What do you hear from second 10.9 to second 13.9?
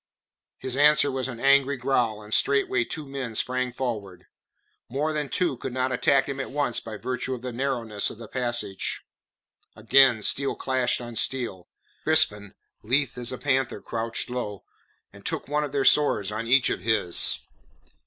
on steel. Crispin lithe as a panther